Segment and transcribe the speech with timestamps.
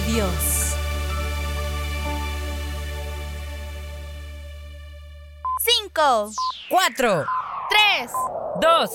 [0.00, 0.76] de Dios.
[5.58, 6.30] Cinco,
[6.68, 7.24] Cuatro,
[7.68, 8.10] tres,
[8.60, 8.90] dos,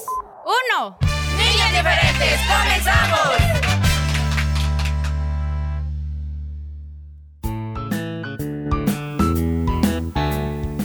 [0.46, 0.98] uno.
[1.38, 3.36] niños diferentes, comenzamos.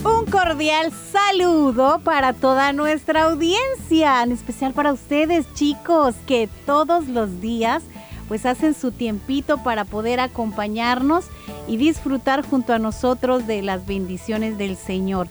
[0.03, 7.41] Un cordial saludo para toda nuestra audiencia, en especial para ustedes chicos que todos los
[7.41, 7.83] días
[8.31, 11.25] pues hacen su tiempito para poder acompañarnos
[11.67, 15.27] y disfrutar junto a nosotros de las bendiciones del Señor.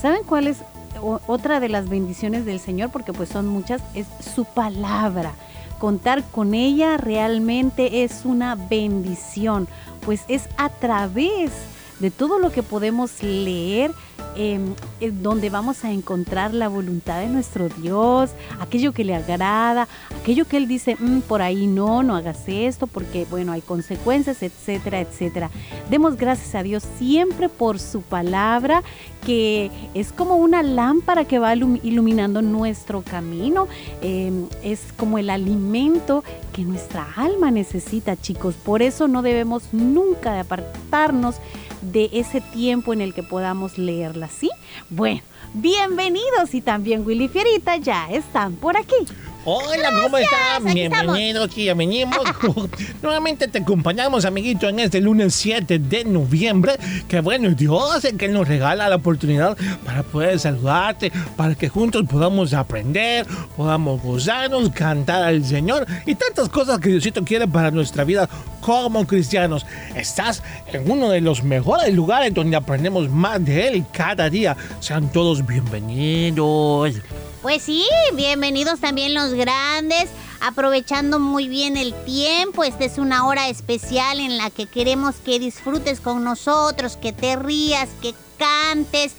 [0.00, 0.58] ¿Saben cuál es
[1.26, 2.90] otra de las bendiciones del Señor?
[2.92, 5.32] Porque pues son muchas, es su palabra.
[5.80, 9.66] Contar con ella realmente es una bendición,
[10.02, 11.75] pues es a través de
[12.16, 13.90] todo lo que podemos leer,
[14.36, 14.60] eh,
[15.22, 18.30] donde vamos a encontrar la voluntad de nuestro Dios,
[18.60, 19.88] aquello que le agrada,
[20.20, 24.42] aquello que Él dice, "Mm, por ahí no, no hagas esto, porque bueno, hay consecuencias,
[24.42, 25.50] etcétera, etcétera.
[25.90, 28.82] Demos gracias a Dios siempre por su palabra,
[29.24, 33.66] que es como una lámpara que va ilum- iluminando nuestro camino,
[34.02, 34.30] eh,
[34.62, 38.54] es como el alimento que nuestra alma necesita, chicos.
[38.54, 41.36] Por eso no debemos nunca de apartarnos
[41.82, 44.50] de ese tiempo en el que podamos leerla, ¿sí?
[44.90, 45.22] Bueno,
[45.54, 48.94] bienvenidos y también Willy Fierita ya están por aquí.
[49.48, 50.66] Hola, ¿cómo están?
[50.66, 52.18] aquí Bienvenidos y bienvenimos.
[53.02, 56.72] Nuevamente te acompañamos, amiguito, en este lunes 7 de noviembre.
[57.06, 62.06] Que bueno, Dios es que nos regala la oportunidad para poder saludarte, para que juntos
[62.10, 63.24] podamos aprender,
[63.56, 68.28] podamos gozarnos, cantar al Señor y tantas cosas que Diosito quiere para nuestra vida
[68.60, 69.64] como cristianos.
[69.94, 70.42] Estás
[70.72, 74.56] en uno de los mejores lugares donde aprendemos más de Él cada día.
[74.80, 76.96] Sean todos bienvenidos.
[77.46, 82.64] Pues sí, bienvenidos también los grandes, aprovechando muy bien el tiempo.
[82.64, 87.36] Esta es una hora especial en la que queremos que disfrutes con nosotros, que te
[87.36, 89.14] rías, que cantes,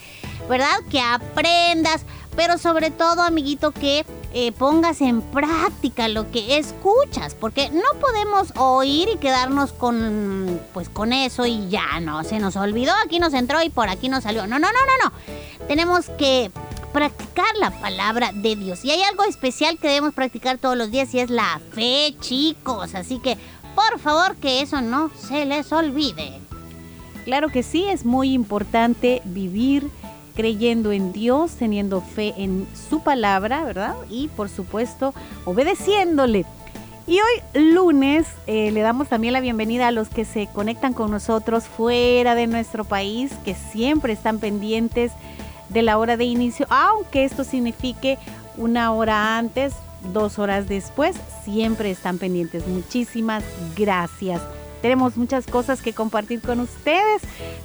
[0.49, 0.75] ¿verdad?
[0.91, 2.01] Que aprendas,
[2.35, 8.51] pero sobre todo, amiguito, que eh, pongas en práctica lo que escuchas, porque no podemos
[8.57, 13.33] oír y quedarnos con, pues, con eso y ya, no, se nos olvidó, aquí nos
[13.33, 14.47] entró y por aquí nos salió.
[14.47, 15.67] No, no, no, no, no.
[15.69, 16.51] Tenemos que
[16.97, 18.84] practicar la palabra de Dios.
[18.84, 22.96] Y hay algo especial que debemos practicar todos los días y es la fe, chicos.
[22.96, 23.38] Así que,
[23.75, 26.39] por favor, que eso no se les olvide.
[27.24, 29.92] Claro que sí, es muy importante vivir
[30.33, 33.94] creyendo en Dios, teniendo fe en su palabra, ¿verdad?
[34.10, 35.13] Y por supuesto,
[35.45, 36.48] obedeciéndole.
[37.06, 41.12] Y hoy lunes eh, le damos también la bienvenida a los que se conectan con
[41.12, 45.12] nosotros fuera de nuestro país, que siempre están pendientes
[45.69, 48.18] de la hora de inicio, aunque esto signifique
[48.58, 49.74] una hora antes,
[50.14, 52.68] dos horas después, siempre están pendientes.
[52.68, 53.44] Muchísimas
[53.75, 54.42] gracias.
[54.81, 57.22] Tenemos muchas cosas que compartir con ustedes,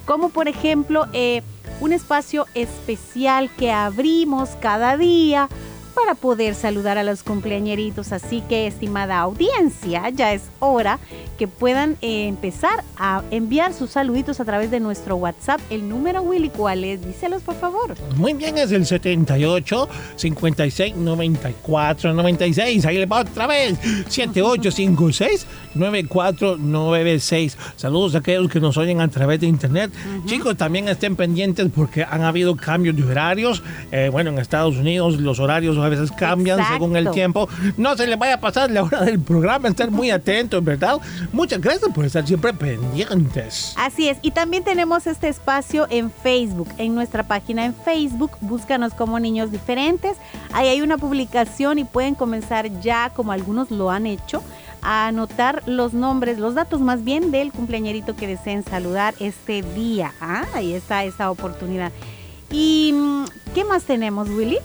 [0.07, 1.43] como por ejemplo eh,
[1.81, 5.49] un espacio especial que abrimos cada día
[5.93, 8.12] para poder saludar a los cumpleañeritos.
[8.12, 10.99] Así que, estimada audiencia, ya es hora
[11.39, 15.61] que puedan eh, empezar a enviar sus saluditos a través de nuestro WhatsApp.
[15.71, 17.05] El número, Willy, ¿cuál es?
[17.05, 17.94] Díselos, por favor.
[18.17, 22.87] Muy bien, es el 78 56 94 96.
[22.87, 23.79] Ahí le va otra vez.
[24.09, 27.59] 7856 9496.
[27.77, 29.91] Saludos a aquellos que nos oyen a través de internet.
[30.27, 33.62] Chicos, también estén pendientes porque han habido cambios de horarios.
[33.91, 37.49] Eh, bueno, en Estados Unidos los horarios a veces cambian según el tiempo.
[37.76, 40.99] No se les vaya a pasar la hora del programa, estar muy atentos, ¿verdad?
[41.32, 43.75] Muchas gracias por estar siempre pendientes.
[43.76, 48.94] Así es, y también tenemos este espacio en Facebook, en nuestra página en Facebook, búscanos
[48.94, 50.17] como niños diferentes,
[50.52, 54.43] ahí hay una publicación y pueden comenzar ya, como algunos lo han hecho,
[54.82, 60.12] a anotar los nombres, los datos más bien del cumpleañerito que deseen saludar este día.
[60.20, 61.93] Ah, ahí está esa oportunidad.
[62.50, 63.25] ¿Y mm,
[63.55, 64.58] qué más tenemos, Willy?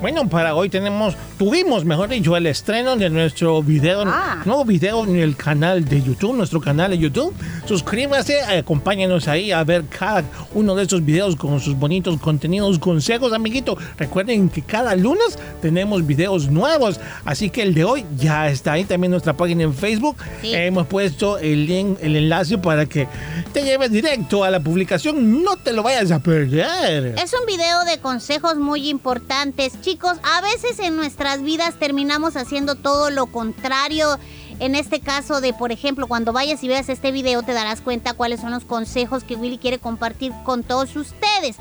[0.00, 4.42] Bueno, para hoy tenemos, tuvimos, mejor dicho, el estreno de nuestro video, Ah.
[4.44, 7.32] nuevo video en el canal de YouTube, nuestro canal de YouTube.
[7.64, 13.32] Suscríbase, acompáñenos ahí a ver cada uno de estos videos con sus bonitos contenidos, consejos,
[13.32, 13.78] amiguito.
[13.96, 18.84] Recuerden que cada lunes tenemos videos nuevos, así que el de hoy ya está ahí
[18.84, 20.16] también nuestra página en Facebook.
[20.42, 20.52] Sí.
[20.54, 23.08] Hemos puesto el link, el enlace para que
[23.54, 25.42] te lleves directo a la publicación.
[25.42, 27.14] No te lo vayas a perder.
[27.18, 29.72] Es un video de consejos muy importantes.
[29.84, 34.18] Chicos, a veces en nuestras vidas terminamos haciendo todo lo contrario.
[34.58, 38.14] En este caso de, por ejemplo, cuando vayas y veas este video te darás cuenta
[38.14, 41.56] cuáles son los consejos que Willy quiere compartir con todos ustedes.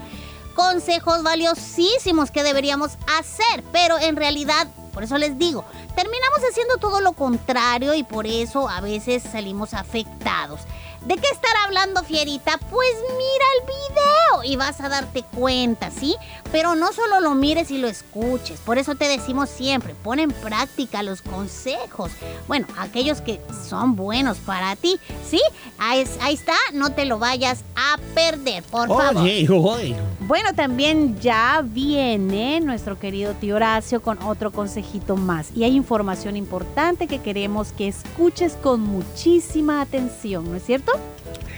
[0.56, 7.02] Consejos valiosísimos que deberíamos hacer, pero en realidad, por eso les digo, terminamos haciendo todo
[7.02, 10.62] lo contrario y por eso a veces salimos afectados.
[11.06, 12.58] ¿De qué estar hablando, Fierita?
[12.70, 16.16] Pues mira el video y vas a darte cuenta, ¿sí?
[16.50, 18.62] Pero no solo lo mires y lo escuches.
[18.62, 22.12] Por eso te decimos siempre, pon en práctica los consejos.
[22.48, 24.98] Bueno, aquellos que son buenos para ti,
[25.30, 25.42] ¿sí?
[25.78, 29.24] Ahí, ahí está, no te lo vayas a perder, por favor.
[29.24, 29.96] Oye, oye.
[30.22, 35.50] Bueno, también ya viene nuestro querido tío Horacio con otro consejito más.
[35.54, 40.93] Y hay información importante que queremos que escuches con muchísima atención, ¿no es cierto?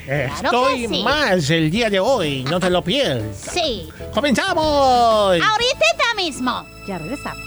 [0.08, 1.04] Estoy que sí.
[1.04, 3.38] más el día de hoy, no te lo pierdas.
[3.52, 4.64] Sí, ¡Comenzamos!
[5.42, 6.64] ahorita mismo.
[6.88, 7.44] Ya regresamos.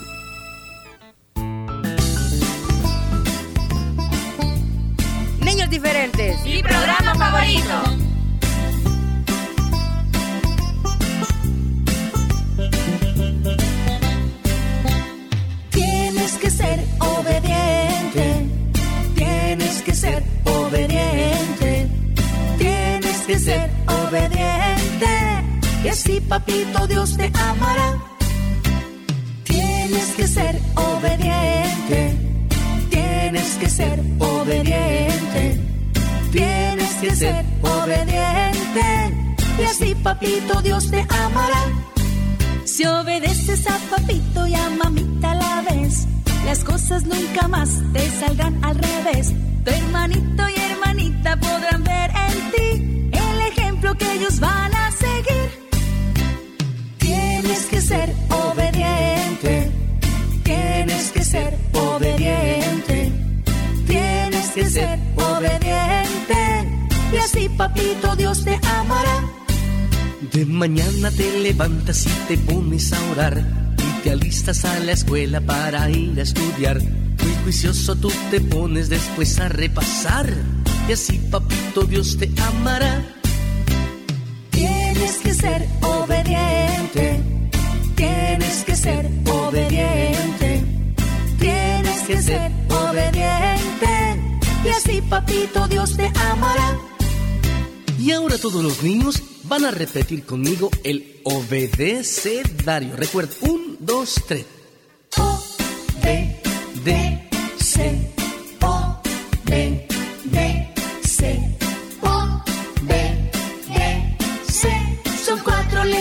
[5.40, 6.44] Niños diferentes.
[6.44, 7.82] Mi programa favorito.
[15.70, 18.46] Tienes que ser obediente.
[19.14, 21.67] Tienes que ser obediente.
[23.28, 25.06] Tienes que ser obediente.
[25.84, 27.98] Y así papito Dios te amará.
[29.44, 32.16] Tienes que ser obediente.
[32.88, 35.60] Tienes que ser obediente.
[36.32, 38.86] Tienes que ser obediente.
[39.58, 41.64] Y así papito Dios te amará.
[42.64, 46.06] Si obedeces a papito y a mamita a la vez,
[46.46, 49.34] las cosas nunca más te saldrán al revés.
[49.66, 51.87] Tu hermanito y hermanita podrán
[53.98, 55.68] ejemplo que ellos van a seguir.
[56.98, 59.70] Tienes que ser obediente,
[60.44, 63.12] tienes que ser obediente,
[63.86, 66.68] tienes que ser obediente.
[67.12, 69.24] Y así papito Dios te amará.
[70.32, 73.42] De mañana te levantas y te pones a orar
[73.78, 76.80] y te alistas a la escuela para ir a estudiar.
[76.80, 80.32] Muy juicioso tú te pones después a repasar
[80.88, 83.17] y así papito Dios te amará.
[84.98, 87.22] Tienes que ser obediente,
[87.94, 90.64] tienes que ser obediente,
[91.38, 94.40] tienes que ser obediente.
[94.64, 96.76] Y así papito Dios te amará.
[97.96, 102.96] Y ahora todos los niños van a repetir conmigo el obedecedario.
[102.96, 104.46] Recuerda, un, dos, tres.
[105.16, 105.40] O,
[106.02, 106.42] B,
[106.84, 107.28] D,
[107.60, 108.12] C,
[108.62, 109.00] O,
[109.44, 109.86] B,
[110.24, 110.67] D,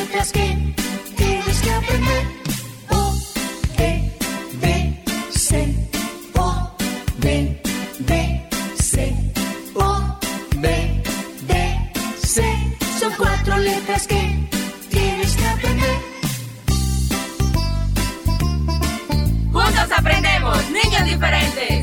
[0.07, 0.73] letras que
[1.15, 2.27] tienes que aprender.
[2.91, 3.13] O,
[3.77, 4.11] B,
[4.61, 5.75] D, C,
[6.35, 6.71] O,
[7.17, 7.61] B,
[7.99, 8.49] D,
[8.79, 9.13] C,
[9.75, 10.19] O,
[10.57, 11.03] B,
[11.47, 11.91] D,
[12.23, 12.43] C.
[12.99, 14.49] Son cuatro letras que
[14.89, 15.97] tienes que aprender.
[19.51, 20.57] Juntos aprendemos.
[20.69, 21.76] Niños diferentes.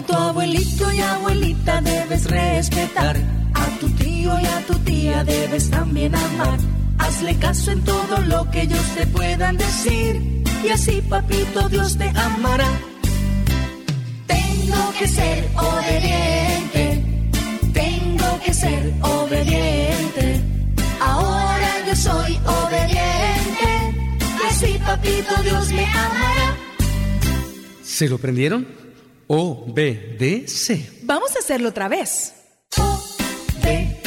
[0.00, 3.18] A tu abuelito y abuelita debes respetar.
[3.52, 6.58] A tu tío y a tu tía debes también amar.
[6.96, 10.42] Hazle caso en todo lo que ellos te puedan decir.
[10.64, 12.70] Y así, papito, Dios te amará.
[14.26, 17.04] Tengo que ser obediente.
[17.74, 20.40] Tengo que ser obediente.
[20.98, 23.68] Ahora yo soy obediente.
[24.42, 26.56] Y así, papito, Dios me amará.
[27.82, 28.80] ¿Se lo prendieron?
[29.32, 30.84] O, B, D, C.
[31.04, 32.34] Vamos a hacerlo otra vez.
[32.76, 33.00] O,
[33.62, 34.00] B,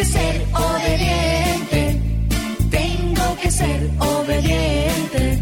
[0.00, 2.00] que ser obediente.
[2.70, 5.38] Tengo que ser obediente.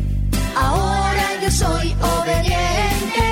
[0.57, 3.25] Ahora yo soy obediente.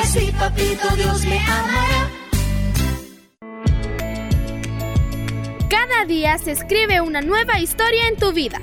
[0.00, 2.10] Así, papito, Dios me amará.
[5.68, 8.58] Cada día se escribe una nueva historia en tu vida.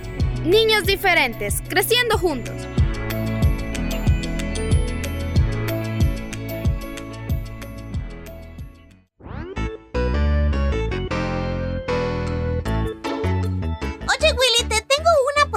[0.46, 2.73] Niños diferentes, creciendo juntos.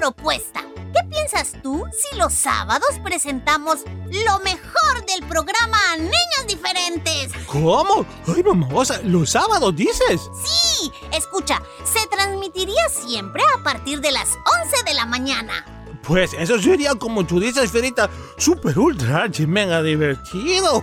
[0.07, 0.61] Propuesta.
[0.95, 7.33] ¿Qué piensas tú si los sábados presentamos lo mejor del programa Niños Diferentes?
[7.47, 8.07] ¿Cómo?
[8.29, 10.31] Ay, mamosa, los sábados dices.
[10.45, 14.29] Sí, escucha, se transmitiría siempre a partir de las
[14.63, 15.65] 11 de la mañana.
[16.05, 20.81] Pues eso sería como tú dices, Ferita, super ultra mega divertido.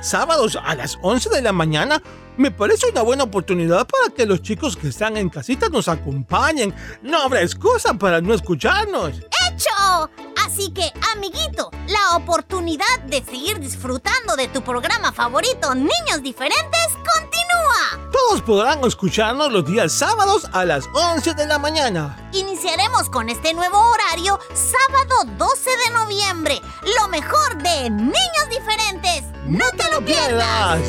[0.00, 2.00] Sábados a las 11 de la mañana
[2.36, 6.74] me parece una buena oportunidad para que los chicos que están en casita nos acompañen.
[7.02, 9.20] No habrá excusa para no escucharnos.
[9.48, 10.10] ¡Hecho!
[10.44, 18.10] Así que, amiguito, la oportunidad de seguir disfrutando de tu programa favorito Niños Diferentes continúa.
[18.10, 22.30] Todos podrán escucharnos los días sábados a las 11 de la mañana.
[22.32, 26.60] Iniciaremos con este nuevo horario sábado 12 de noviembre.
[27.00, 29.24] Lo mejor de Niños Diferentes.
[29.46, 30.80] ¡No te lo pierdas!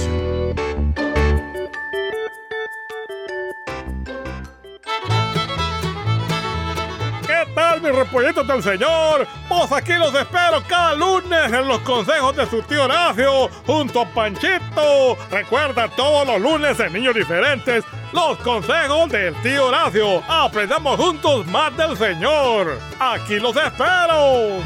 [7.41, 9.27] ¿Qué tal, mis repollitos del Señor?
[9.49, 14.05] Pues aquí los espero cada lunes en los consejos de su tío Horacio, junto a
[14.05, 15.17] Panchito.
[15.31, 17.83] Recuerda todos los lunes en Niños Diferentes,
[18.13, 20.21] los consejos del tío Horacio.
[20.27, 22.77] Aprendamos juntos más del Señor.
[22.99, 24.61] Aquí los espero.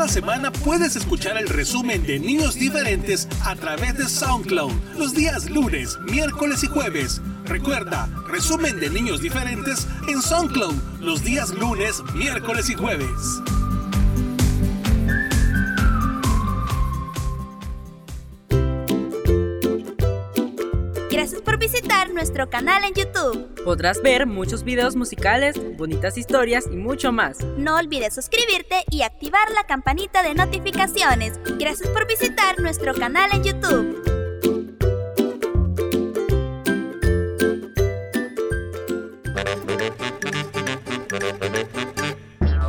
[0.00, 5.50] Cada semana puedes escuchar el resumen de Niños Diferentes a través de SoundCloud los días
[5.50, 7.20] lunes, miércoles y jueves.
[7.44, 13.10] Recuerda, resumen de Niños Diferentes en SoundCloud los días lunes, miércoles y jueves.
[21.10, 23.64] Gracias por visitar nuestro canal en YouTube.
[23.64, 27.40] Podrás ver muchos videos musicales, bonitas historias y mucho más.
[27.56, 31.40] No olvides suscribirte y activar la campanita de notificaciones.
[31.58, 34.10] Gracias por visitar nuestro canal en YouTube.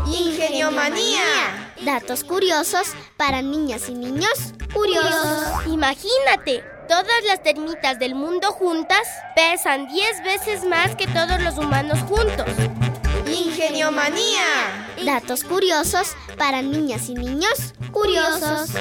[0.08, 1.74] Ingeniomanía.
[1.86, 5.68] Datos curiosos para niñas y niños curiosos.
[5.68, 11.98] Imagínate, todas las termitas del mundo juntas pesan 10 veces más que todos los humanos
[12.00, 12.50] juntos.
[13.34, 14.44] Ingeniomanía.
[15.06, 18.72] Datos curiosos para niñas y niños curiosos.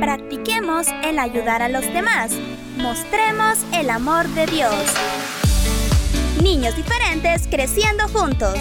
[0.00, 2.32] Practiquemos el ayudar a los demás.
[2.76, 4.74] Mostremos el amor de Dios.
[6.42, 8.58] Niños diferentes creciendo juntos.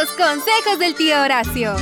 [0.00, 1.76] Los consejos del tío Horacio.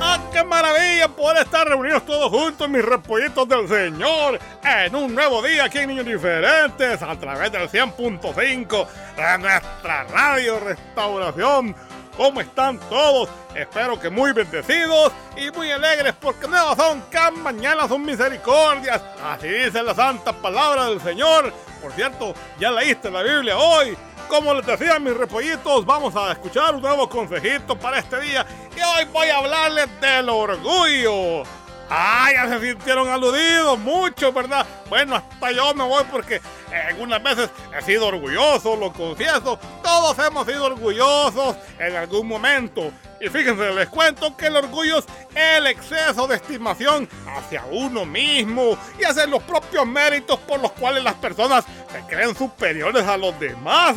[0.00, 5.42] ¡Ah, qué maravilla poder estar reunidos todos juntos, mis repollitos del Señor, en un nuevo
[5.42, 11.74] día aquí en Niños Diferentes, a través del 100.5 de nuestra radio Restauración.
[12.16, 13.28] ¿Cómo están todos?
[13.54, 19.02] Espero que muy bendecidos y muy alegres porque nuevas son cada mañana son misericordias.
[19.22, 21.52] Así dice la santa palabra del Señor.
[21.82, 23.96] Por cierto, ya leíste la Biblia hoy.
[24.28, 28.80] Como les decía mis repollitos, vamos a escuchar un nuevo consejito para este día y
[28.80, 31.42] hoy voy a hablarles del orgullo.
[31.90, 34.66] Ah, ya se sintieron aludidos, mucho, ¿verdad?
[34.88, 36.40] Bueno, hasta yo me voy porque
[36.88, 39.58] algunas veces he sido orgulloso, lo confieso.
[39.82, 42.90] Todos hemos sido orgullosos en algún momento.
[43.20, 48.76] Y fíjense, les cuento que el orgullo es el exceso de estimación hacia uno mismo
[48.98, 53.38] y hacia los propios méritos por los cuales las personas se creen superiores a los
[53.38, 53.96] demás.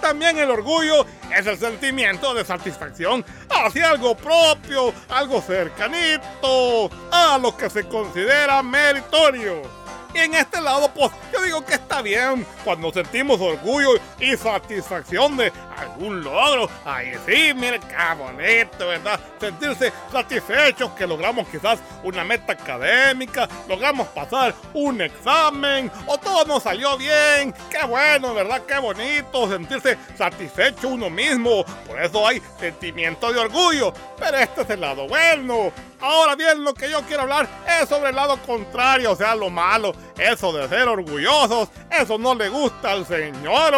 [0.00, 7.56] También el orgullo es el sentimiento de satisfacción hacia algo propio, algo cercanito, a lo
[7.56, 9.77] que se considera meritorio.
[10.14, 15.36] Y en este lado, pues yo digo que está bien cuando sentimos orgullo y satisfacción
[15.36, 16.68] de algún logro.
[16.84, 19.20] Ahí sí, mire qué bonito, ¿verdad?
[19.38, 26.62] Sentirse satisfechos que logramos quizás una meta académica, logramos pasar un examen o todo nos
[26.62, 27.54] salió bien.
[27.70, 28.62] Qué bueno, ¿verdad?
[28.66, 31.64] Qué bonito sentirse satisfecho uno mismo.
[31.86, 33.92] Por eso hay sentimiento de orgullo.
[34.18, 35.72] Pero este es el lado bueno.
[36.00, 37.48] Ahora bien, lo que yo quiero hablar
[37.80, 39.92] es sobre el lado contrario, o sea, lo malo.
[40.16, 43.74] Eso de ser orgullosos, eso no le gusta al Señor.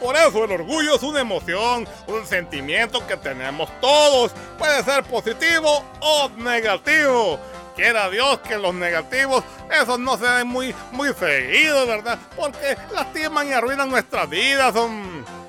[0.00, 4.32] Por eso el orgullo es una emoción, un sentimiento que tenemos todos.
[4.58, 7.38] Puede ser positivo o negativo.
[7.76, 12.18] Quiera Dios que los negativos, esos no se den muy, muy seguidos, ¿verdad?
[12.36, 14.74] Porque lastiman y arruinan nuestras vidas.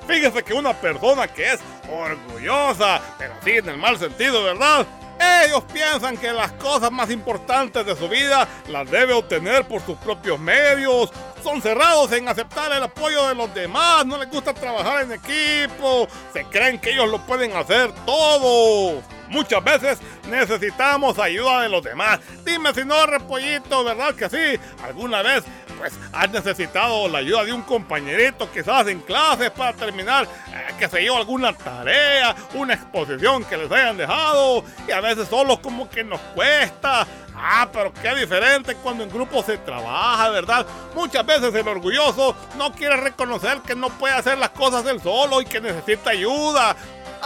[0.08, 1.60] Fíjese que una persona que es
[1.90, 4.86] orgullosa, pero sí en el mal sentido, ¿verdad?
[5.18, 9.96] Ellos piensan que las cosas más importantes de su vida las debe obtener por sus
[9.98, 11.10] propios medios.
[11.42, 16.08] Son cerrados en aceptar el apoyo de los demás, no les gusta trabajar en equipo,
[16.32, 19.00] se creen que ellos lo pueden hacer todo.
[19.28, 22.20] Muchas veces necesitamos ayuda de los demás.
[22.44, 24.60] Dime si no, repollito, ¿verdad que sí?
[24.84, 25.44] ¿Alguna vez
[25.76, 30.88] pues has necesitado la ayuda de un compañerito quizás en clases para terminar, eh, que
[30.88, 35.88] se yo, alguna tarea, una exposición que les hayan dejado y a veces solo como
[35.88, 37.06] que nos cuesta.
[37.38, 40.66] Ah, pero qué diferente cuando en grupo se trabaja, ¿verdad?
[40.94, 45.42] Muchas veces el orgulloso no quiere reconocer que no puede hacer las cosas él solo
[45.42, 46.74] y que necesita ayuda.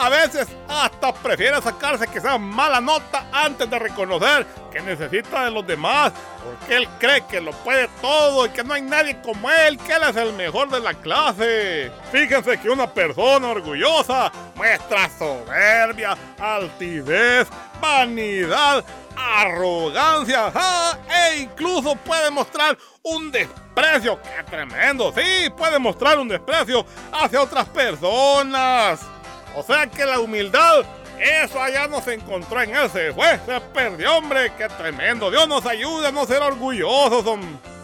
[0.00, 5.50] A veces hasta prefiere sacarse que sea mala nota antes de reconocer que necesita de
[5.50, 6.10] los demás,
[6.42, 9.92] porque él cree que lo puede todo y que no hay nadie como él, que
[9.92, 11.92] él es el mejor de la clase.
[12.10, 17.46] Fíjense que una persona orgullosa muestra soberbia, altivez,
[17.78, 18.82] vanidad,
[19.18, 20.50] arrogancia
[21.10, 24.18] e incluso puede mostrar un desprecio.
[24.22, 25.12] ¡Qué tremendo!
[25.14, 29.19] Sí, puede mostrar un desprecio hacia otras personas.
[29.56, 30.84] O sea que la humildad,
[31.18, 35.30] eso allá no se encontró en él, se fue, se perdió, hombre, qué tremendo.
[35.30, 37.24] Dios nos ayude a no ser orgullosos,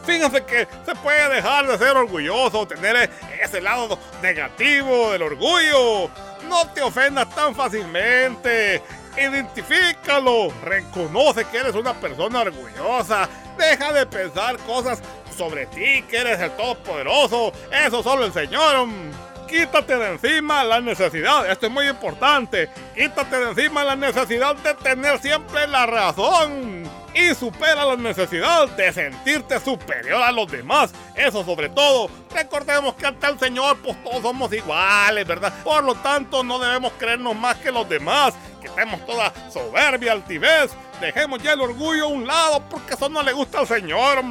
[0.07, 3.11] Fíjense que se puede dejar de ser orgulloso, tener
[3.43, 6.09] ese lado negativo del orgullo.
[6.49, 8.81] No te ofendas tan fácilmente.
[9.17, 10.53] Identifícalo.
[10.63, 13.29] Reconoce que eres una persona orgullosa.
[13.59, 15.03] Deja de pensar cosas
[15.37, 17.53] sobre ti, que eres el Todopoderoso.
[17.73, 18.87] Eso solo el Señor.
[19.49, 24.75] Quítate de encima la necesidad, esto es muy importante, quítate de encima la necesidad de
[24.75, 26.83] tener siempre la razón
[27.15, 30.93] y supera la necesidad de sentirte superior a los demás.
[31.15, 35.53] Eso sobre todo, recordemos que ante el Señor pues todos somos iguales, ¿verdad?
[35.63, 40.73] Por lo tanto no debemos creernos más que los demás, que tenemos toda soberbia, altivez.
[41.01, 44.23] Dejemos ya el orgullo a un lado porque eso no le gusta al Señor.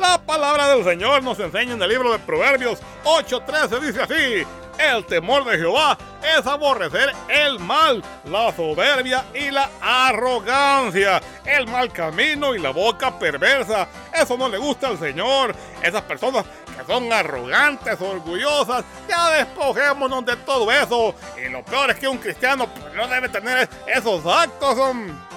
[0.00, 4.46] La palabra del Señor nos enseña en el libro de Proverbios 8:13, dice así,
[4.78, 5.96] el temor de Jehová
[6.36, 13.18] es aborrecer el mal, la soberbia y la arrogancia, el mal camino y la boca
[13.18, 13.88] perversa.
[14.12, 15.54] Eso no le gusta al Señor.
[15.82, 16.44] Esas personas
[16.76, 21.14] que son arrogantes, orgullosas, ya despojémonos de todo eso.
[21.44, 24.78] Y lo peor es que un cristiano pues, no debe tener esos actos.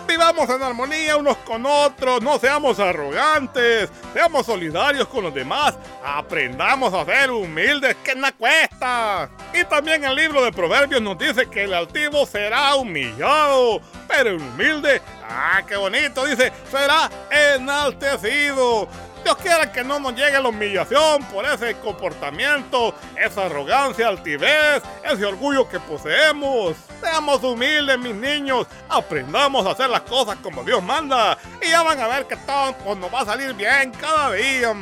[0.07, 6.93] Vivamos en armonía unos con otros, no seamos arrogantes, seamos solidarios con los demás, aprendamos
[6.93, 9.29] a ser humildes, que no cuesta.
[9.53, 14.37] Y también el libro de Proverbios nos dice que el altivo será humillado, pero el
[14.37, 18.87] humilde, ah, qué bonito, dice, será enaltecido.
[19.27, 25.25] Dios quiera que no nos llegue la humillación por ese comportamiento, esa arrogancia, altivez, ese
[25.25, 26.77] orgullo que poseemos.
[27.01, 28.67] Seamos humildes, mis niños.
[28.87, 31.37] Aprendamos a hacer las cosas como Dios manda.
[31.61, 34.73] Y ya van a ver que todo pues, nos va a salir bien cada día.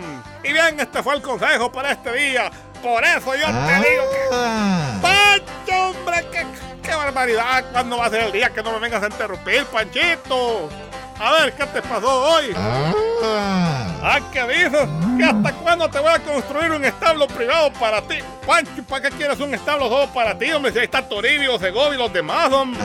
[0.44, 2.52] Y bien, este fue el consejo para este día.
[2.84, 4.30] Por eso yo te digo que.
[4.32, 5.00] Ah.
[5.02, 6.24] ¡Pancho, hombre!
[6.32, 6.46] Qué,
[6.84, 7.66] ¡Qué barbaridad!
[7.72, 10.70] ¿Cuándo va a ser el día que no me vengas a interrumpir, Panchito?
[11.20, 12.54] A ver, ¿qué te pasó hoy?
[12.56, 13.88] Ah.
[14.04, 14.88] ¿Ah, qué dices?
[15.18, 18.18] ¿Que hasta cuándo te voy a construir un establo privado para ti?
[18.46, 20.72] Pancho, ¿para qué quieres un establo solo para ti, hombre?
[20.72, 22.82] Si ahí está Toribio, Segovia y los demás, hombre.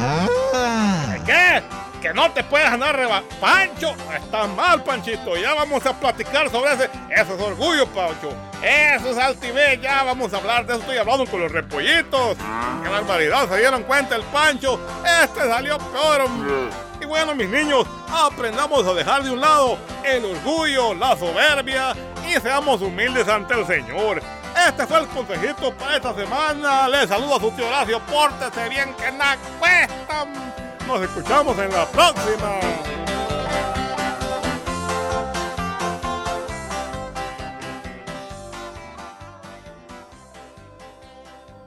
[1.26, 1.62] ¿Qué?
[2.00, 3.22] Que no te puedes andar reba...
[3.40, 5.36] Pancho, estás mal, Panchito.
[5.36, 6.90] Ya vamos a platicar sobre ese...
[7.10, 8.32] Eso es orgullo, Pancho.
[8.62, 9.82] Eso es altivez.
[9.82, 10.80] Ya vamos a hablar de eso.
[10.80, 12.38] Estoy hablando con los repollitos.
[12.82, 13.48] Qué barbaridad.
[13.50, 14.80] ¿Se dieron cuenta el Pancho?
[15.22, 16.70] Este salió peor, hombre.
[17.10, 21.92] Bueno, mis niños, aprendamos a dejar de un lado el orgullo, la soberbia
[22.24, 24.22] y seamos humildes ante el Señor.
[24.68, 26.88] Este fue el consejito para esta semana.
[26.88, 27.98] Les saludo a su tío Horacio.
[28.02, 30.24] Pórtese bien que nada cuesta.
[30.86, 32.60] Nos escuchamos en la próxima.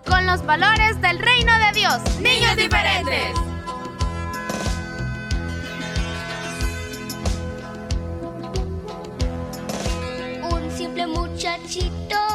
[0.06, 2.02] Con los valores del reino de Dios.
[2.22, 3.53] Niños diferentes.
[11.02, 12.33] Muchachito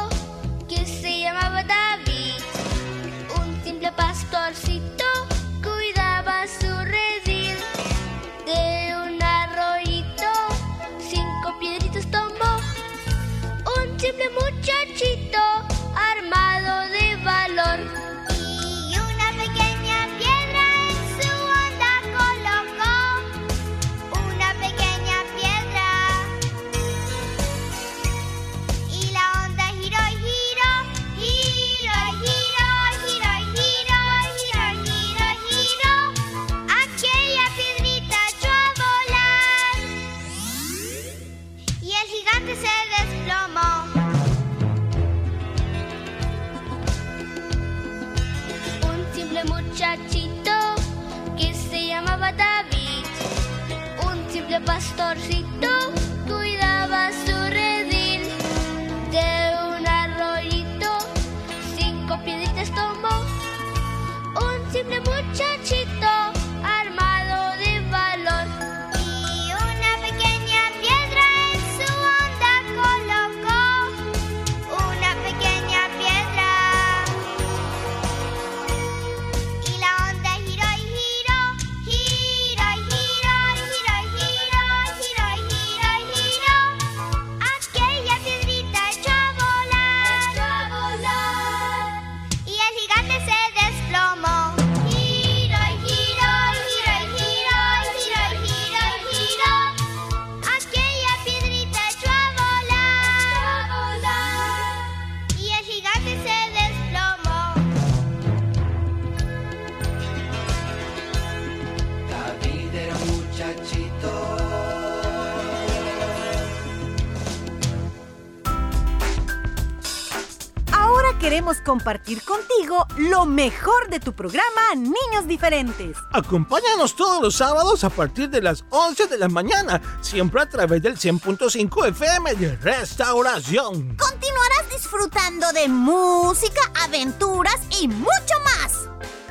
[121.69, 125.97] compartir contigo lo mejor de tu programa Niños Diferentes.
[126.11, 130.81] Acompáñanos todos los sábados a partir de las 11 de la mañana, siempre a través
[130.81, 133.95] del 100.5 FM de Restauración.
[133.97, 138.89] Continuarás disfrutando de música, aventuras y mucho más.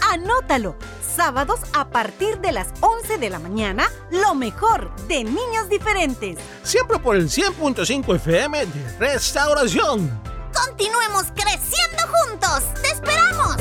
[0.08, 0.76] Anótalo.
[1.16, 6.38] Sábados a partir de las 11 de la mañana, lo mejor de Niños Diferentes.
[6.62, 10.08] Siempre por el 100.5 FM de Restauración.
[10.54, 11.67] Continuemos creciendo
[12.28, 12.64] juntos.
[12.82, 13.56] ¡Te esperamos!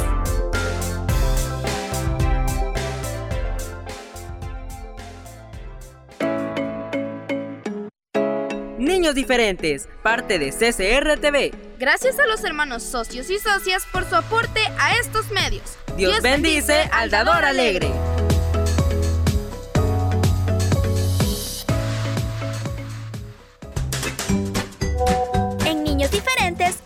[8.78, 11.52] Niños diferentes, parte de CCR TV.
[11.80, 15.78] Gracias a los hermanos socios y socias por su aporte a estos medios.
[15.98, 17.92] Dios, bendice al dador alegre.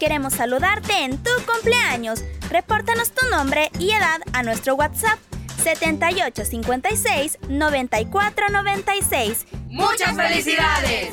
[0.02, 2.24] Queremos saludarte en tu cumpleaños.
[2.50, 5.20] Repórtanos tu nombre y edad a nuestro WhatsApp
[5.64, 9.46] 7856 9496.
[9.70, 11.12] ¡Muchas felicidades!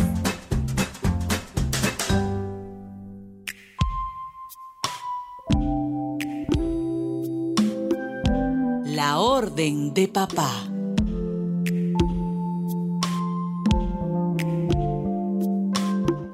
[8.86, 10.50] La orden de papá.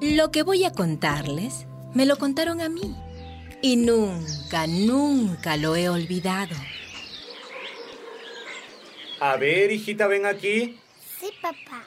[0.00, 2.94] Lo que voy a contarles, me lo contaron a mí.
[3.62, 6.54] Y nunca, nunca lo he olvidado.
[9.20, 10.78] A ver, hijita, ven aquí.
[11.18, 11.84] Sí, papá.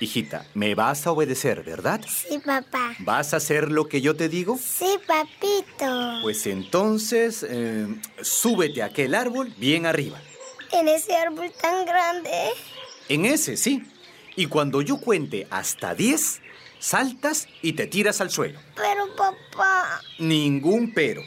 [0.00, 2.00] Hijita, me vas a obedecer, ¿verdad?
[2.06, 2.94] Sí, papá.
[3.00, 4.58] ¿Vas a hacer lo que yo te digo?
[4.62, 6.20] Sí, papito.
[6.22, 7.86] Pues entonces, eh,
[8.20, 10.20] súbete a aquel árbol bien arriba.
[10.72, 12.30] En ese árbol tan grande.
[13.08, 13.84] En ese, sí.
[14.38, 16.42] Y cuando yo cuente hasta 10,
[16.78, 18.60] saltas y te tiras al suelo.
[18.76, 20.00] Pero papá...
[20.20, 21.22] Ningún pero.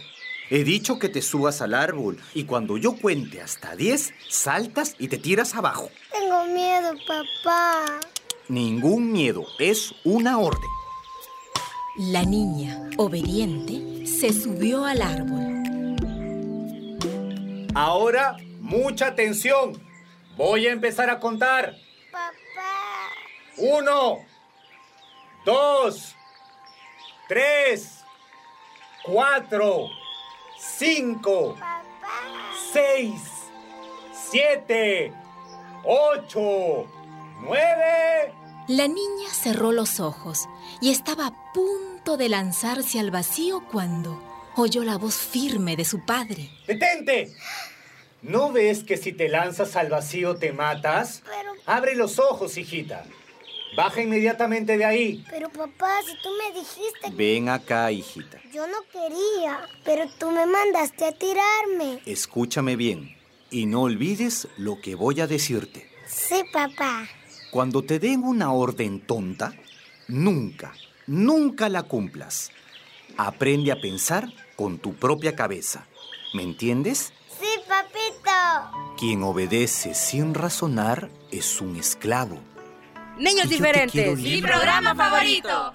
[0.49, 5.09] He dicho que te subas al árbol y cuando yo cuente hasta 10, saltas y
[5.09, 5.89] te tiras abajo.
[6.09, 7.99] Tengo miedo, papá.
[8.47, 10.69] Ningún miedo, es una orden.
[11.97, 15.97] La niña, obediente, se subió al árbol.
[17.75, 19.83] Ahora, mucha atención.
[20.37, 21.75] Voy a empezar a contar.
[22.09, 22.40] Papá.
[23.57, 24.19] Uno,
[25.45, 26.15] dos,
[27.27, 28.03] tres,
[29.03, 29.89] cuatro,
[30.57, 31.55] cinco,
[32.71, 33.21] seis,
[34.13, 35.13] siete,
[35.83, 36.87] ocho,
[37.41, 38.33] nueve.
[38.67, 40.47] La niña cerró los ojos
[40.79, 44.21] y estaba a punto de lanzarse al vacío cuando
[44.55, 46.49] oyó la voz firme de su padre.
[46.67, 47.33] ¡Detente!
[48.21, 51.23] ¿No ves que si te lanzas al vacío te matas?
[51.25, 51.53] Pero...
[51.65, 53.03] Abre los ojos, hijita.
[53.75, 55.25] Baja inmediatamente de ahí.
[55.29, 57.09] Pero papá, si tú me dijiste...
[57.13, 58.39] Ven acá, hijita.
[58.53, 62.01] Yo no quería, pero tú me mandaste a tirarme.
[62.05, 63.15] Escúchame bien
[63.49, 65.89] y no olvides lo que voy a decirte.
[66.07, 67.07] Sí, papá.
[67.51, 69.53] Cuando te den una orden tonta,
[70.07, 70.73] nunca,
[71.07, 72.51] nunca la cumplas.
[73.17, 75.85] Aprende a pensar con tu propia cabeza.
[76.33, 77.13] ¿Me entiendes?
[77.39, 78.95] Sí, papito.
[78.97, 82.39] Quien obedece sin razonar es un esclavo.
[83.17, 84.17] Niños diferentes.
[84.17, 85.71] Mi programa favorito.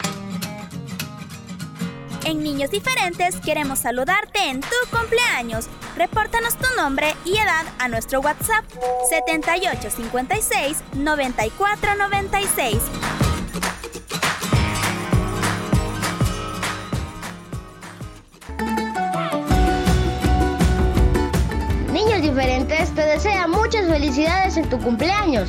[2.25, 5.68] En Niños Diferentes queremos saludarte en tu cumpleaños.
[5.96, 8.64] Repórtanos tu nombre y edad a nuestro WhatsApp
[9.09, 12.83] 7856 9496.
[21.92, 25.49] Niños diferentes te desea muchas felicidades en tu cumpleaños.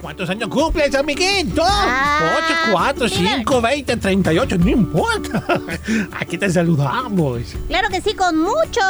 [0.00, 1.62] ¿Cuántos años cumples, amiguito?
[1.64, 5.44] Ah, 8, 4, 5, 20, 38, no importa.
[6.18, 7.42] Aquí te saludamos.
[7.68, 8.80] Claro que sí, con mucho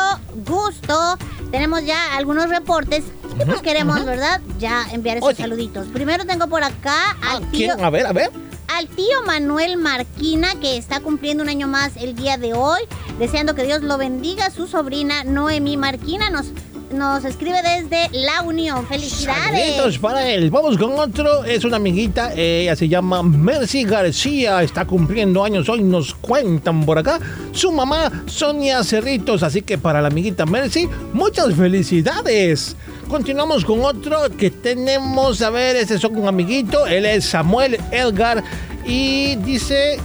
[0.46, 1.18] gusto.
[1.50, 3.04] Tenemos ya algunos reportes
[3.40, 4.40] y pues queremos, ¿verdad?
[4.58, 5.36] Ya enviar esos Oye.
[5.42, 5.86] saluditos.
[5.88, 7.84] Primero tengo por acá al tío, ¿Quién?
[7.84, 8.30] A ver, a ver.
[8.68, 12.80] al tío Manuel Marquina, que está cumpliendo un año más el día de hoy.
[13.18, 14.50] Deseando que Dios lo bendiga.
[14.50, 16.46] Su sobrina Noemí Marquina nos,
[16.94, 18.86] nos escribe desde La Unión.
[18.86, 19.98] ¡Felicidades!
[19.98, 20.50] Para él.
[20.50, 21.44] Vamos con otro.
[21.44, 22.32] Es una amiguita.
[22.34, 24.62] Ella se llama Mercy García.
[24.62, 25.82] Está cumpliendo años hoy.
[25.82, 27.18] Nos cuentan por acá.
[27.52, 29.42] Su mamá, Sonia Cerritos.
[29.42, 32.76] Así que para la amiguita Mercy, muchas felicidades.
[33.08, 35.42] Continuamos con otro que tenemos.
[35.42, 36.86] A ver, este es un amiguito.
[36.86, 38.42] Él es Samuel Elgar.
[38.86, 39.98] Y dice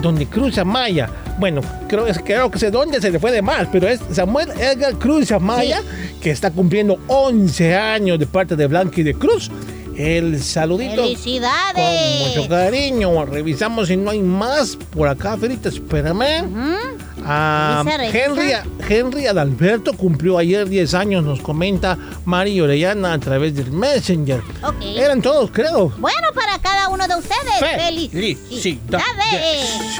[0.00, 1.10] donde cruza Maya.
[1.38, 4.94] Bueno, creo, creo que sé dónde se le fue de más, pero es Samuel Edgar
[4.94, 5.82] Cruz Amaya,
[6.20, 9.50] que está cumpliendo 11 años de parte de Blanqui de Cruz.
[9.96, 11.02] El saludito.
[11.02, 12.20] ¡Felicidades!
[12.20, 13.24] Con mucho cariño.
[13.24, 15.70] Revisamos si no hay más por acá, Ferita.
[15.70, 16.44] Espérame.
[17.24, 18.18] Ah, Revisa, revisa.
[18.18, 18.52] Henry,
[18.88, 21.96] Henry Adalberto cumplió ayer 10 años, nos comenta
[22.26, 24.42] Mario Orellana a través del Messenger.
[24.62, 24.82] Ok.
[24.82, 25.88] Eran todos, creo.
[25.98, 28.38] Bueno, para cada uno de ustedes, Felicidades.
[28.50, 29.96] ¡Felicidades!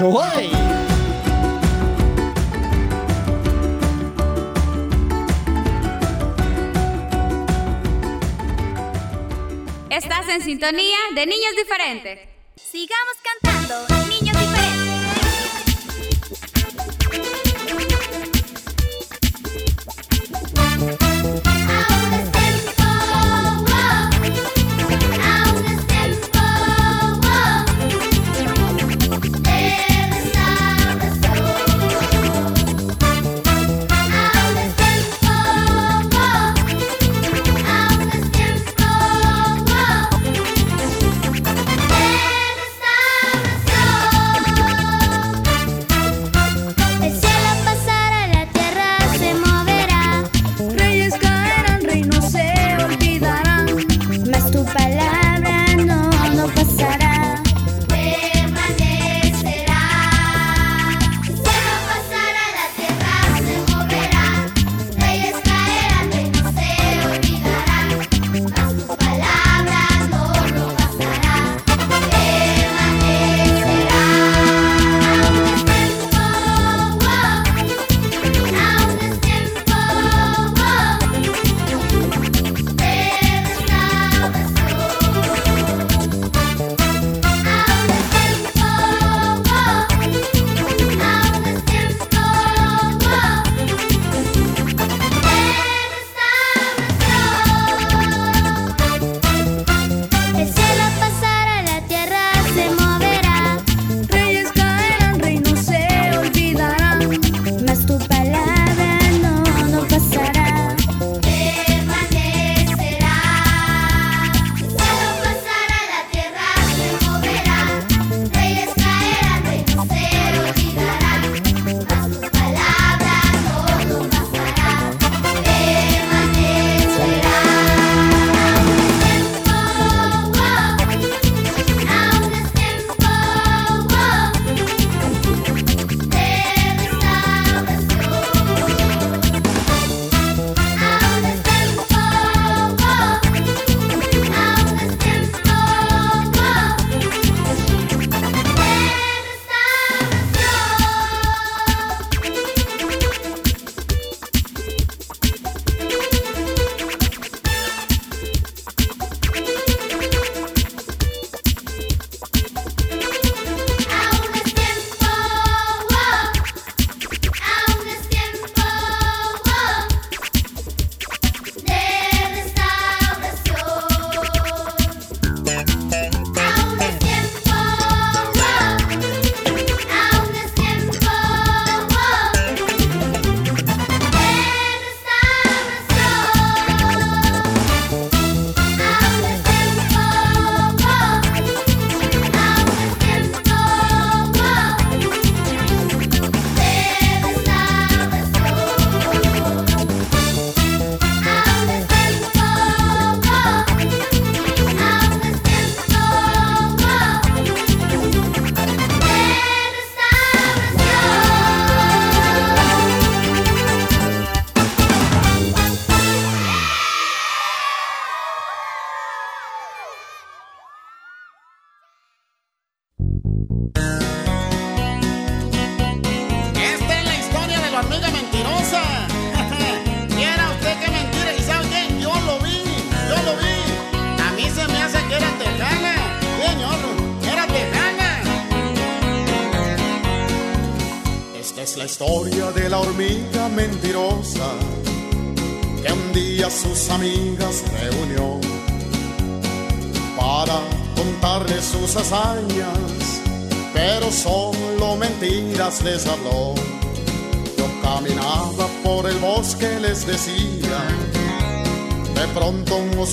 [10.37, 12.29] En sintonía de Niños Diferentes.
[12.57, 14.67] Sigamos cantando, Niños Diferentes.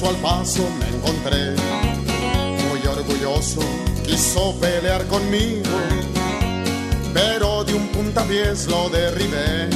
[0.02, 1.56] Al paso me encontré,
[2.68, 3.62] muy orgulloso,
[4.04, 5.70] quiso pelear conmigo,
[7.14, 9.70] pero de un puntapiés lo derribé.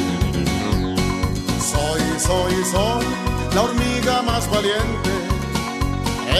[1.72, 3.06] Soy, soy, soy
[3.54, 5.12] la hormiga más valiente.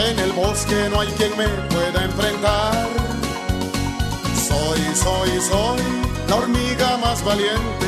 [0.08, 2.88] En el bosque no hay quien me pueda enfrentar.
[4.48, 5.80] Soy, soy, soy
[6.28, 7.86] la hormiga más valiente.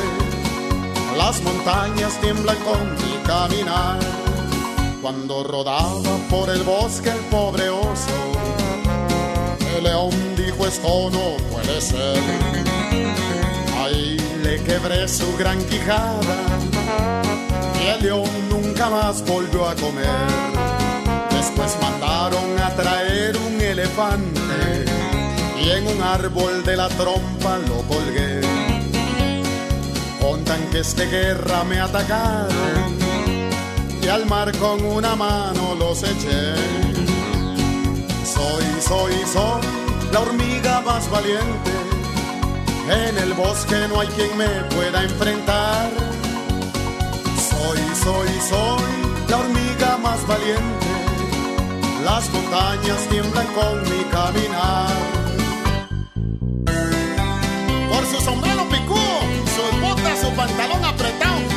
[1.17, 4.30] Las montañas tiemblan con mi caminar.
[5.01, 8.11] Cuando rodaba por el bosque el pobre oso,
[9.75, 12.19] el león dijo esto no puede ser.
[13.79, 16.21] Ahí le quebré su gran quijada
[17.83, 20.05] y el león nunca más volvió a comer.
[21.31, 24.85] Después mandaron a traer un elefante
[25.63, 28.41] y en un árbol de la trompa lo colgué.
[30.21, 33.00] Contan que este guerra me atacaron
[34.11, 36.53] al mar con una mano los eché.
[38.25, 39.61] Soy, soy, soy
[40.11, 41.71] la hormiga más valiente.
[42.89, 45.89] En el bosque no hay quien me pueda enfrentar.
[47.49, 48.91] Soy, soy, soy
[49.29, 50.87] la hormiga más valiente.
[52.03, 55.30] Las montañas tiemblan con mi caminar.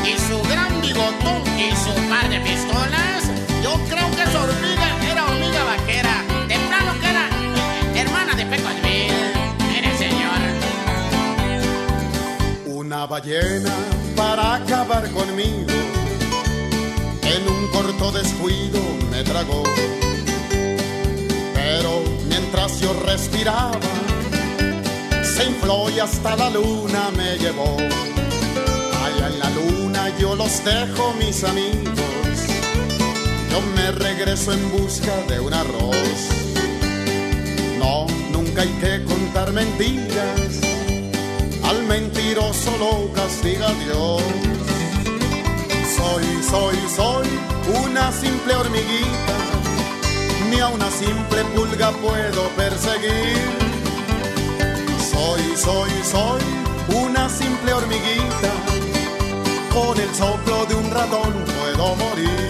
[0.06, 3.24] Y su gran bigotón y su par de pistolas,
[3.62, 6.24] yo creo que su hormiga era hormiga vaquera.
[6.48, 7.28] De plano que era
[7.94, 9.32] hermana de Pecosville.
[9.68, 10.40] Mire, señor.
[12.66, 13.74] Una ballena
[14.14, 15.72] para acabar conmigo.
[17.22, 18.80] En un corto descuido
[19.10, 19.62] me tragó.
[21.54, 23.80] Pero mientras yo respiraba,
[25.22, 27.76] se infló y hasta la luna me llevó.
[29.14, 31.94] Allá en la luna yo los dejo, mis amigos.
[33.50, 36.20] Yo me regreso en busca de un arroz.
[37.78, 40.60] No, nunca hay que contar mentiras.
[41.62, 44.22] Al mentiroso lo castiga Dios.
[45.96, 47.28] Soy, soy, soy
[47.84, 49.36] una simple hormiguita.
[50.50, 53.38] Ni a una simple pulga puedo perseguir.
[55.12, 56.42] Soy, soy, soy
[56.96, 58.83] una simple hormiguita.
[59.74, 62.48] Con el soplo de un ratón puedo morir.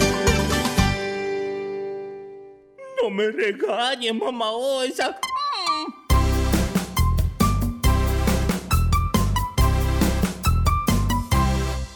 [3.01, 5.17] No me regañes, mamá Osa.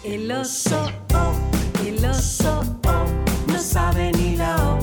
[0.03, 1.33] El oso, oh,
[1.85, 3.05] el oso, oh,
[3.51, 4.79] no sabe ni la O.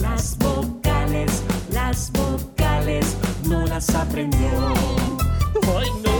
[0.00, 3.16] Las vocales, las vocales,
[3.48, 4.48] no las aprendió.
[5.76, 6.12] Ay, no.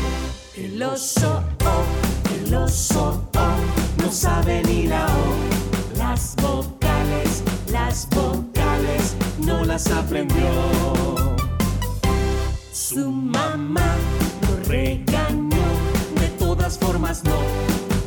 [0.57, 1.85] El oso, oh,
[2.35, 3.32] el oso, oh,
[4.03, 5.97] no sabe ni la O.
[5.97, 10.49] Las vocales, las vocales, no las aprendió.
[12.73, 13.95] Su mamá
[14.43, 15.67] lo regañó,
[16.21, 17.39] de todas formas no,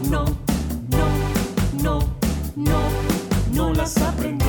[0.10, 0.26] no,
[0.90, 1.08] no,
[1.82, 2.00] no,
[2.56, 2.80] no,
[3.54, 4.48] no las aprendió.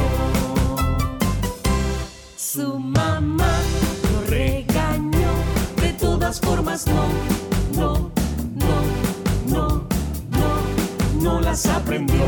[2.36, 3.52] Su mamá
[4.12, 5.30] lo regañó,
[5.80, 7.45] de todas formas no, no,
[11.56, 12.22] las aprendió.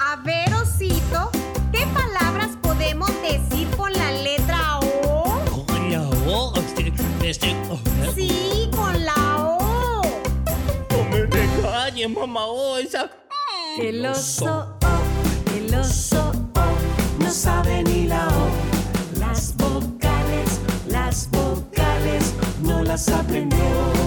[0.00, 1.30] A ver, osito,
[1.70, 5.40] ¿qué palabras podemos decir con la letra O?
[5.68, 7.78] Con la O, este, este, oh,
[8.12, 10.02] Sí, con la O.
[10.90, 13.08] no me regañes, mamá Osa.
[13.78, 19.20] El oso, oh, el oso, oh, no sabe ni la O.
[19.20, 22.34] Las vocales, las vocales,
[22.64, 23.99] no las aprendió.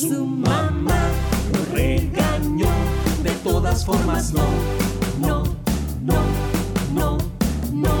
[0.00, 1.10] Su mamá
[1.52, 2.70] lo regañó,
[3.22, 4.48] de todas formas no,
[5.18, 5.42] no,
[6.00, 6.22] no,
[6.94, 7.18] no,
[7.70, 7.92] no,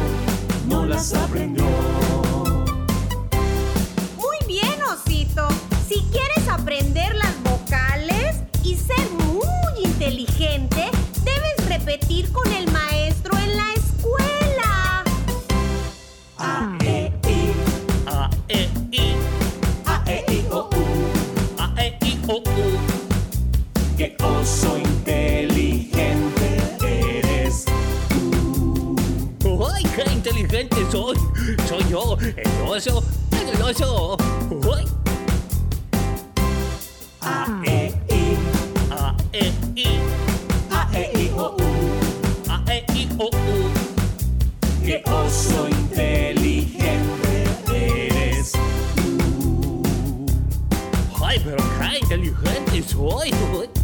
[0.66, 1.62] no las aprendió.
[4.16, 5.46] Muy bien, osito.
[5.86, 10.90] Si quieres aprender las vocales y ser muy inteligente,
[11.22, 12.59] debes repetir con el
[30.90, 31.16] soy,
[31.68, 33.02] soy yo, el oso,
[33.32, 34.16] el oso.
[34.50, 34.84] Uy.
[37.20, 38.36] A, E, I,
[38.90, 39.86] A, E, I,
[40.70, 41.62] A, E, I, O, U,
[42.48, 43.30] A, E, I, O, U.
[44.84, 46.88] Qué oso inteligente
[48.08, 48.52] eres
[48.96, 49.82] tú.
[51.22, 53.32] Ay, pero qué inteligente soy.
[53.56, 53.79] Uy.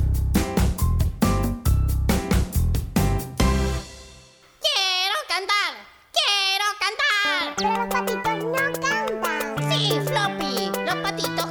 [10.87, 11.46] No, patito.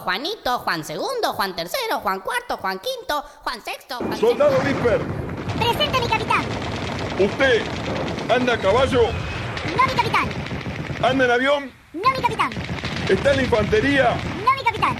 [0.00, 3.96] Juanito, Juan segundo, Juan tercero, Juan cuarto, Juan quinto, Juan sexto.
[3.98, 5.00] Juan Soldado Dipper.
[5.58, 6.44] Presente mi capitán.
[7.18, 7.62] Usted
[8.34, 9.02] anda a caballo.
[9.76, 10.28] No mi capitán.
[11.02, 11.72] Anda en avión.
[11.92, 12.50] No mi capitán.
[13.08, 14.16] Está en la infantería.
[14.44, 14.96] No mi capitán.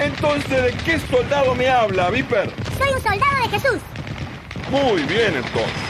[0.00, 2.52] Entonces, ¿de qué soldado me habla, Viper?
[2.78, 3.80] Soy un soldado de Jesús.
[4.70, 5.89] Muy bien, entonces.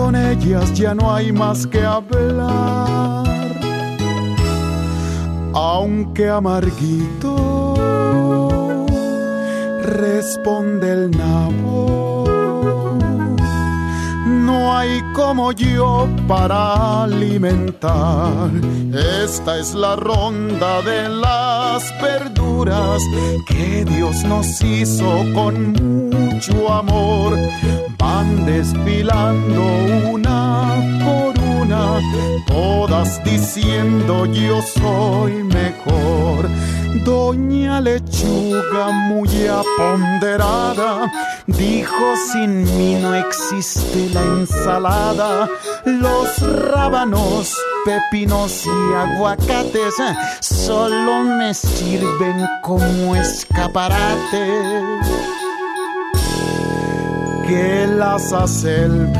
[0.00, 3.24] con ellas ya no hay más que hablar.
[5.52, 7.74] Aunque amarguito
[9.82, 12.24] responde el nabo.
[14.46, 18.50] No hay como yo para alimentar.
[19.22, 23.02] Esta es la ronda de las verduras
[23.46, 25.72] que Dios nos hizo con
[26.10, 27.36] mucho amor.
[28.00, 29.62] Van desfilando
[30.10, 30.74] una
[31.04, 32.00] por una,
[32.46, 36.48] todas diciendo yo soy mejor.
[37.04, 41.10] Doña Lechuga muy aponderada
[41.46, 45.48] dijo sin mí no existe la ensalada.
[45.84, 46.38] Los
[46.70, 49.94] rábanos, pepinos y aguacates
[50.40, 54.46] solo me sirven como escaparate.
[57.50, 59.10] Que las acelgas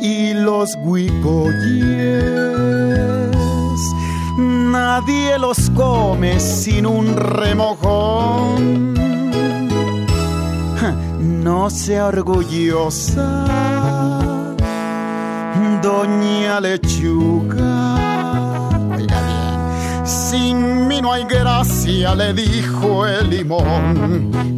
[0.00, 2.38] y los huicoyes
[4.38, 8.94] nadie los come sin un remojón.
[11.18, 13.44] No sea orgullosa,
[15.82, 17.96] doña lechuga.
[20.04, 24.57] Sin mí no hay gracia, le dijo el limón.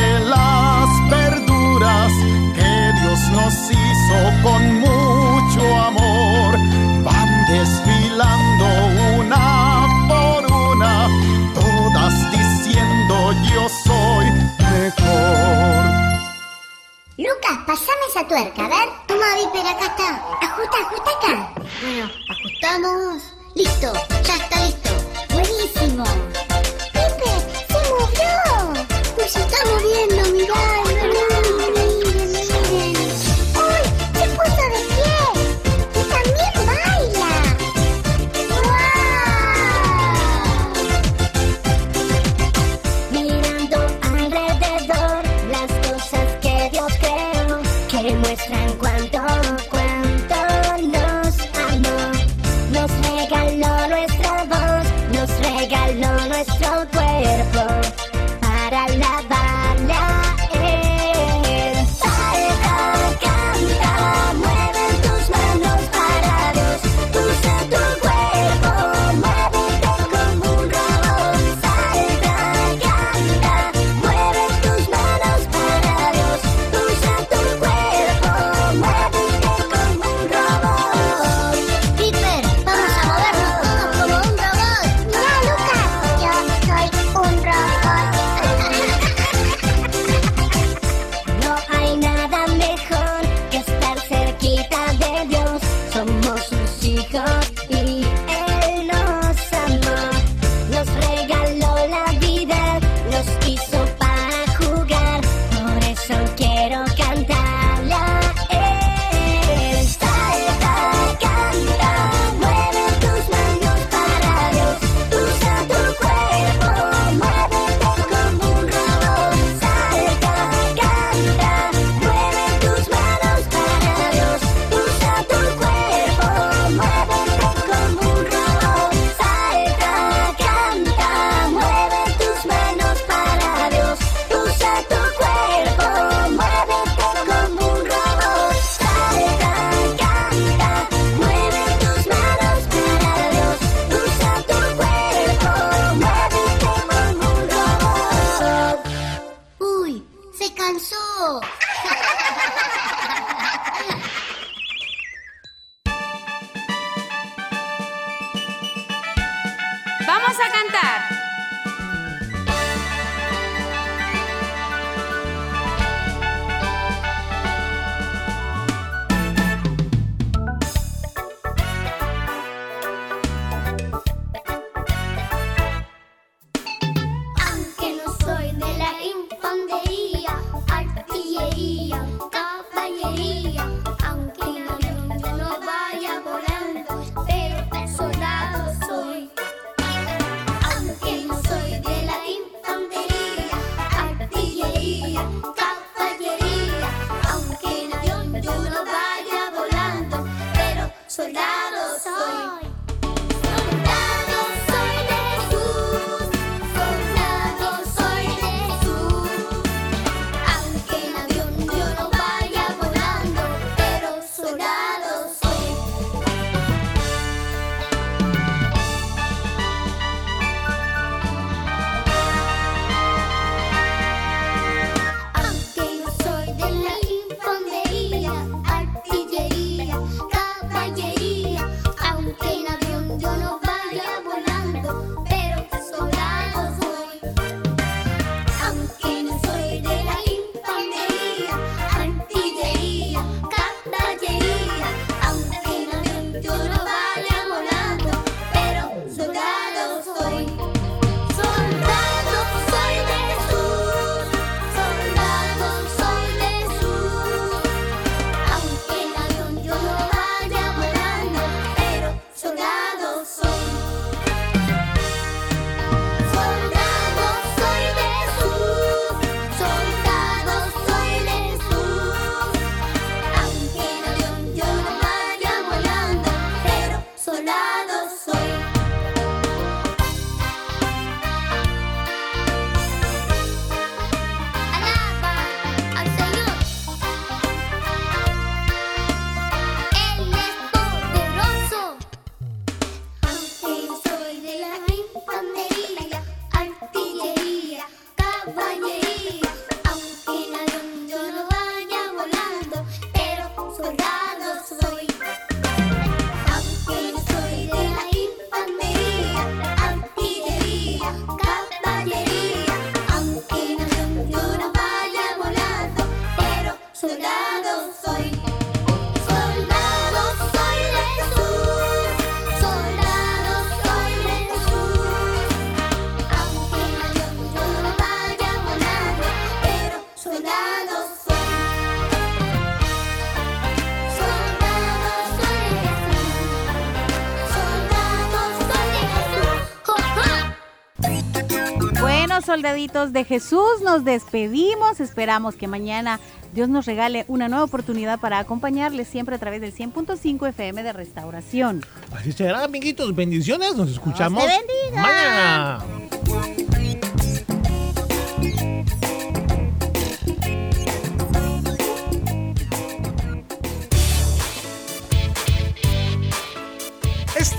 [342.61, 346.19] soldaditos de Jesús, nos despedimos, esperamos que mañana
[346.53, 350.93] Dios nos regale una nueva oportunidad para acompañarles siempre a través del 100.5 FM de
[350.93, 351.83] Restauración.
[352.15, 354.43] Así será, amiguitos, bendiciones, nos escuchamos.
[354.43, 355.01] Dios bendiga.
[355.01, 355.83] Mañana.